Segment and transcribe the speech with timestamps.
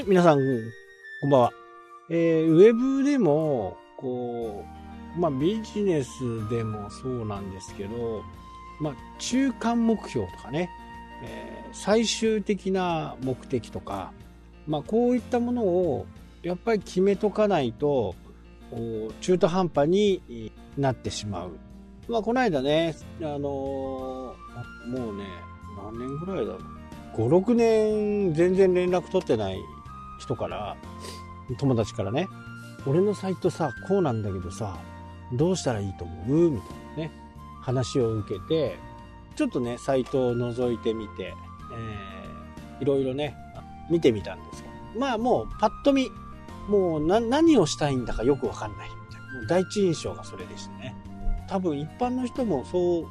[0.00, 0.38] はい、皆さん、
[1.20, 1.52] こんばんは。
[2.08, 4.64] えー、ウェブでも、こ
[5.14, 6.08] う、まあ、ビジネス
[6.48, 8.22] でもそうなんですけど、
[8.80, 10.70] まあ、中間目標とかね、
[11.22, 14.14] えー、最終的な目的とか、
[14.66, 16.06] まあ、こういったものを、
[16.42, 18.14] やっぱり決めとかないと、
[19.20, 21.50] 中途半端になってしまう。
[22.08, 25.24] まあ、この間ね、あのー、もうね、
[25.76, 27.28] 何年ぐらいだろう。
[27.28, 29.58] 5、6年全然連絡取ってない
[30.20, 30.76] 人から、
[31.58, 32.28] 友達からね、
[32.86, 34.78] 俺のサイトさ、こうなんだけどさ、
[35.32, 36.50] どうしたらいいと思う？
[36.50, 37.12] みたいなね、
[37.60, 38.78] 話を受けて、
[39.36, 41.34] ちょっとね、サイトを覗いてみて、
[41.72, 43.34] えー、いろいろね、
[43.90, 44.66] 見てみたんですよ。
[44.98, 46.08] まあもう、パッと見、
[46.68, 49.34] もう何をしたいんだかよくわかんないみたいな。
[49.34, 50.94] もう第一印象がそれでしたね。
[51.48, 53.06] 多分一般の人もそ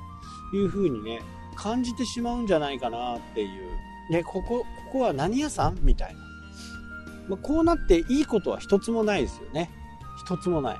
[0.53, 1.21] ういう風にね、
[1.55, 3.49] 感じてしまうんじゃないかなっていう。
[4.11, 5.77] ね、ここ、ここは何屋さん？
[5.81, 6.21] みたいな。
[7.29, 9.69] まあ、こうなっていいことは一つもないですよね。
[10.25, 10.77] 一つもない。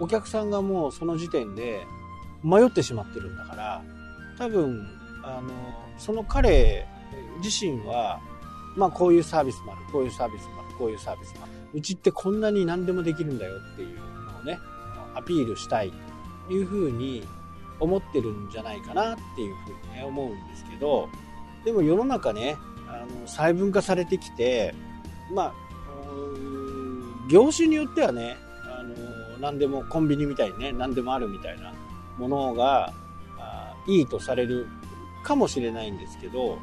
[0.00, 1.86] お客さんがもうその時点で
[2.42, 3.82] 迷ってしまってるんだから、
[4.38, 4.84] 多分、
[5.22, 5.50] あの、
[5.98, 6.88] その彼
[7.42, 8.20] 自身は、
[8.76, 11.52] まあこういうサービスもある、こういうサービスもある、こういうサービスもある。
[11.74, 14.58] うちってこんなに何でもできるんだよっていうのをね、
[15.14, 15.92] アピールしたい
[16.48, 17.26] というふうに
[17.80, 21.08] 思ってるんじゃないかなっていうふうにね、思うんですけど、
[21.64, 22.56] でも世の中ね、
[22.88, 24.74] あの細分化されてきて、
[25.32, 25.54] まあ、
[27.30, 28.94] 業種によってはね、あの
[29.40, 31.72] 何でもコンビニみたいにね、何でもあるみたいな
[32.18, 32.92] ものが
[33.86, 34.66] いいとされる
[35.24, 36.58] かもしれないんですけど、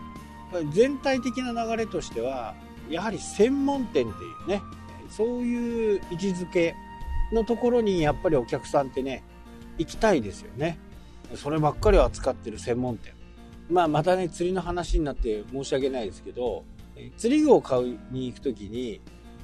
[0.71, 2.53] 全体的な流れとしては、
[2.89, 4.61] やはり専門店っていうね、
[5.09, 6.75] そういう位置づけ
[7.31, 9.23] のところにやっぱりお客さんってね、
[9.77, 10.77] 行きたいですよね。
[11.35, 13.13] そればっかりを扱ってる専門店。
[13.69, 16.63] まあまたね、釣りの話になって申し訳ないですけど、
[17.17, 18.99] 釣り具を買いに行くときに、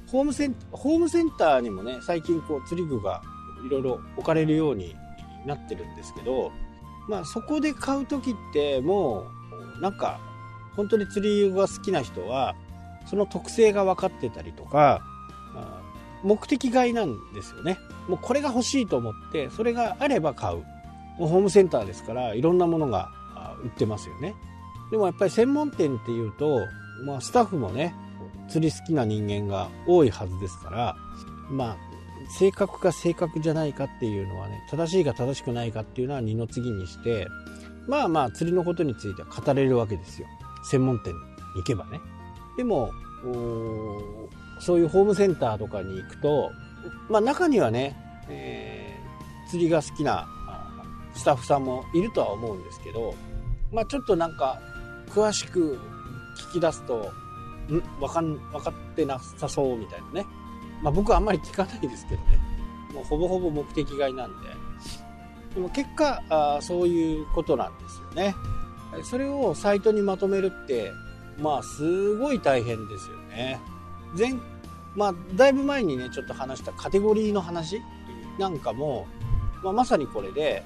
[0.06, 3.22] ホームセンホームセンターにもね、最近こう釣り具が
[3.66, 4.94] いろいろ置かれるように
[5.44, 6.52] なってるんですけど、
[7.08, 9.26] まあそこで買う時っても
[9.78, 10.20] う、なんか、
[10.76, 12.54] 本当に釣り具が好きな人は、
[13.06, 15.02] その特性が分かってたりとか、
[16.22, 17.78] 目的買いなんですよね。
[18.08, 20.58] もうこれが欲しいと思って、それがあれば買う。
[21.18, 23.10] もうホームセンターですから、いろんなものが
[23.62, 24.34] 売ってますよね。
[24.90, 26.60] でもやっぱり専門店っていうと、
[27.04, 27.94] まあスタッフもね、
[28.48, 30.96] 釣り好きな人間が多いはずですから、
[31.50, 31.76] まあ、
[32.38, 37.28] 正確か正確じゃないかっていうのはね、正しいか正しくないかっていうのは二の次にして、
[37.86, 40.26] まあまあ釣りのことについては語れるわけですよ。
[40.64, 41.20] 専門店に
[41.56, 42.00] 行けばね。
[42.56, 42.90] でも、
[44.60, 46.50] そういうホームセンターとかに行くと、
[47.08, 47.96] まあ中にはね、
[48.28, 50.26] えー、釣りが好きな
[51.14, 53.14] スタッフさんもいるとは思うんですけど、
[53.72, 54.60] まあちょっとなんか
[55.10, 55.78] 詳しく
[56.50, 57.12] 聞き出すと、
[57.74, 60.26] んわかん、分かってなさそうみたいなね。
[60.82, 62.38] まあ僕はあんまり聞かないですけどね。
[62.94, 64.48] もうほぼほぼ目的外なんで。
[65.54, 68.34] でも結果あ、そういうことなんですよね。
[69.02, 70.92] それをサイトにまとめるって、
[71.38, 73.60] まあすごい大変ですよね。
[74.16, 74.34] 前、
[74.94, 77.80] まあだいぶ前にね、ちょっと話したカテゴリーの話
[78.38, 79.06] なんかも、
[79.62, 80.62] まあ、まさにこれで、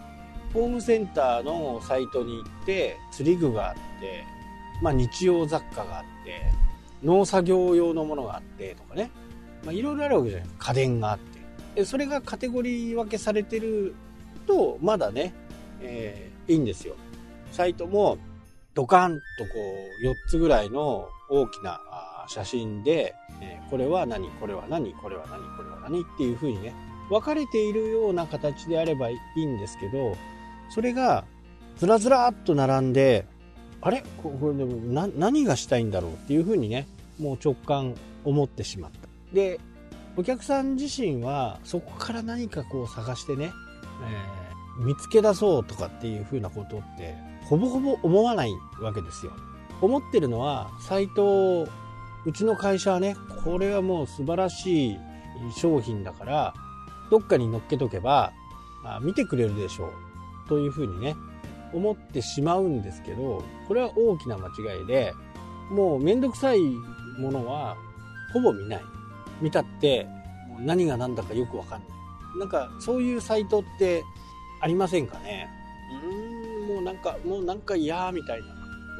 [0.53, 4.25] ホームセンターのサイトに行って、釣り具があって、
[4.83, 6.53] まあ日用雑貨があって、
[7.03, 9.11] 農作業用のものがあってとかね、
[9.65, 11.41] ま、いろいろあるわけじゃない家電があって。
[11.75, 13.95] でそれがカテゴリー分けされてる
[14.47, 15.33] と、まだね、
[15.81, 16.97] えー、いいんですよ。
[17.53, 18.19] サイトも
[18.75, 19.51] ドカンとこ
[20.03, 21.81] う4つぐらいの大きな
[22.29, 26.75] 写真で、えー、これは何、これは何、これは何、これは何っていう風にね、
[27.09, 30.17] 分かれているような形であればいいんですけど、
[30.69, 31.25] それが
[31.77, 33.27] ずらずらっと並んで、
[33.83, 34.05] あれ？
[34.23, 34.77] これでも
[35.17, 36.87] 何がしたいんだろうっていうふうにね、
[37.19, 39.09] もう直感思ってしまった。
[39.35, 39.59] で、
[40.17, 43.53] お客さん自身はそこから何かこう探してね、
[44.79, 49.33] えー、見つけ出そうとかっていうふうなことってほぼほぼ思わないわけですよ。
[49.81, 51.67] 思ってるのはサイト
[52.27, 54.99] うちの会社はね、これはもう素晴らしい
[55.57, 56.55] 商品だから、
[57.11, 58.33] どっかに乗っけとけば、
[58.85, 60.49] あ見てくれるでしょう。
[60.49, 61.17] というふうにね、
[61.73, 65.13] 思ってしまうんですけど、これは大きな間違いで、
[65.71, 66.61] もうめんどくさい
[67.19, 67.77] ものは
[68.33, 68.83] ほぼ見ない。
[69.41, 70.07] 見たって
[70.59, 71.89] 何が何だかよくわかんない。
[72.41, 74.05] なんかそういうサイトって
[74.61, 75.49] ありませんかね？
[76.05, 78.47] うーん、もうなんか、もうなんか嫌みたいな。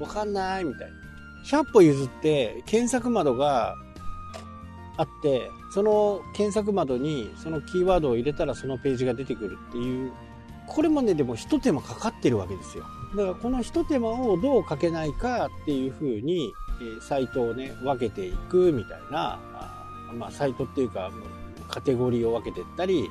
[0.01, 1.63] わかんないみたいな。
[1.63, 3.75] 100歩譲って検索窓が
[4.97, 10.13] あって、その検索窓にそのキーワードを入れたらそのページが出てくるっていう
[10.71, 12.85] これもね、でも一手間かかってるわけですよ。
[13.17, 19.39] だからこの一手間をどうかけないかっていうふうに、え、サイトをね、分けていくみたいな、
[20.15, 21.11] まあ、サイトっていうか、
[21.69, 23.11] カテゴリーを分けていったり、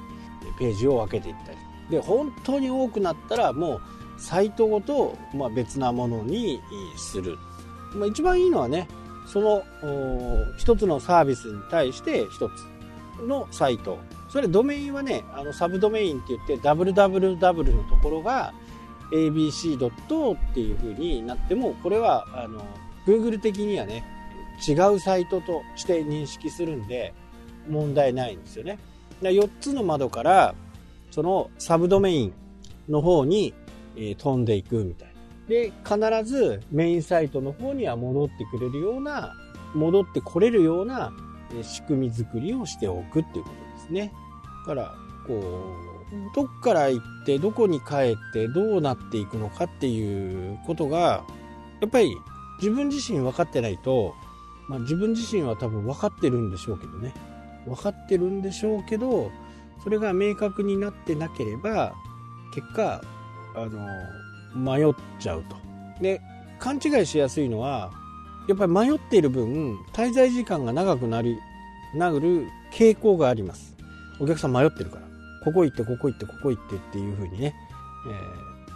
[0.58, 1.58] ページを分けていったり。
[1.92, 3.82] で、本当に多くなったら、もう、
[4.18, 6.62] サイトごと、まあ、別なものに
[6.98, 7.38] する。
[7.94, 8.88] まあ、一番いいのはね、
[9.26, 9.64] その
[10.58, 14.00] 一つのサービスに対して一つのサイト。
[14.30, 18.54] それドメインはね、あのサブドメインって言って www のところが
[19.12, 19.88] abc.
[19.88, 22.64] っていう風になっても、これはあの
[23.08, 24.04] Google 的にはね、
[24.68, 27.14] 違うサイトとして認識するんで
[27.68, 28.78] 問題ないんですよね。
[29.22, 30.54] 4つの窓から
[31.12, 32.34] そのサブドメイン
[32.88, 33.54] の方に、
[34.18, 35.14] 飛んでいくみたいな。
[35.48, 39.34] で、必ずメインサイトの方には戻ってくれるような、
[39.74, 41.12] 戻ってこれるような
[41.64, 44.13] 仕組み作りをしておくっていうことですね。
[44.68, 44.95] だから、
[45.27, 51.24] こう、どっから行ってどこに帰ってどうなっていくのかっていうことが、
[51.81, 52.15] やっぱり
[52.59, 54.15] 自分自身分かってないと、
[54.68, 57.13] まあ自分自身は多分分かってるんでしょうけどね。
[57.65, 59.31] 分かってるんでしょうけど、
[59.83, 61.94] それが明確になってなければ、
[62.53, 63.01] 結果、
[63.56, 63.88] あの、
[64.56, 65.56] 迷っちゃうと。
[66.01, 66.21] で、
[66.59, 67.91] 勘違いしやすいのは、
[68.47, 71.38] やっぱり迷っている分、滞在時間が長くなり、
[71.94, 73.75] なる傾向があります。
[74.19, 75.04] お客さん迷ってるから。
[75.44, 77.56] ここ行って、ここ行って、ここ行ってっていう風にね、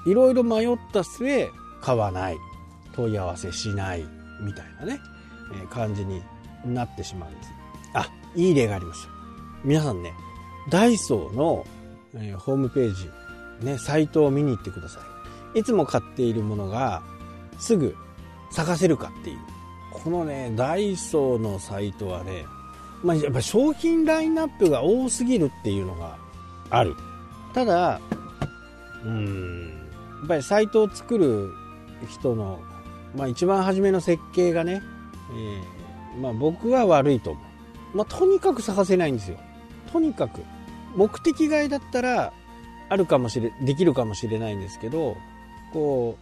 [0.06, 1.50] えー、いろいろ迷った末、
[1.82, 2.38] 買わない、
[2.94, 4.06] 問い合わせしない、
[4.42, 5.00] みたいなね、
[5.54, 6.22] えー、感じに
[6.66, 7.50] なってしまうんです。
[7.94, 9.08] あ、いい例があります。
[9.64, 10.14] 皆さんね、
[10.70, 11.66] ダイソーの、
[12.16, 13.10] えー、ホームページ、
[13.62, 15.00] ね、サイトを見に行ってくださ
[15.56, 15.60] い。
[15.60, 17.04] いつも買っているものが
[17.60, 17.96] すぐ
[18.52, 19.40] 探せるかっていう。
[19.92, 22.46] このね、ダイソーのサイトはね、
[23.04, 26.18] まあ、やっぱ商品ラインナップが多すぎるっていうのが
[26.70, 26.96] ある。
[27.54, 28.00] ただ、
[29.04, 29.68] うん、
[30.20, 31.52] やっぱりサイトを作る
[32.10, 32.60] 人の、
[33.16, 34.82] まあ一番初めの設計がね、
[35.32, 37.42] えー、まあ僕は悪いと思
[37.94, 37.98] う。
[37.98, 39.38] まあとにかく探せないんですよ。
[39.92, 40.42] とにかく。
[40.96, 42.34] 目的外だったら、
[42.90, 45.18] あるかもしれ、できるかもしれないんですけど、
[45.74, 46.18] こ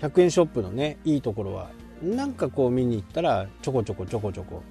[0.00, 1.70] う、100円ショップのね、いいところは、
[2.02, 4.62] なんかこう見に行ったら、ちょこちょこちょこちょこ、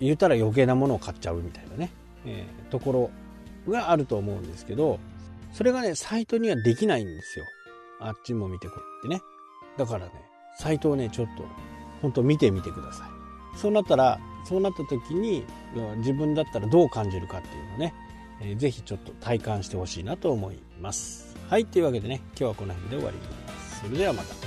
[0.00, 1.90] 言ったら余計なものを買っちゃうみたいなね、
[2.26, 3.10] えー、とこ
[3.66, 4.98] ろがあると思うんですけど、
[5.52, 7.44] それがね、サイトにはできないんですよ。
[8.00, 9.20] あっちも見てこいってね。
[9.76, 10.12] だからね、
[10.58, 11.44] サイトをね、ちょっと、
[12.02, 13.58] ほんと見てみてください。
[13.58, 15.44] そうなったら、そうなった時に、
[15.98, 17.94] 自分だったらどう感じるかっていうのね、
[18.40, 21.36] えー、ぜひちょっと体感してほしいなと思います。
[21.48, 23.80] はい、というわけでね、今日はこの辺で終わります。
[23.80, 24.43] それではまた。